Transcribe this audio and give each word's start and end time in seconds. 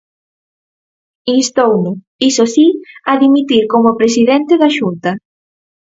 Instouno, 1.37 1.91
iso 2.29 2.43
si, 2.53 2.67
a 3.11 3.13
dimitir 3.23 3.63
como 3.73 3.97
presidente 3.99 4.53
da 4.61 4.69
Xunta. 4.77 5.11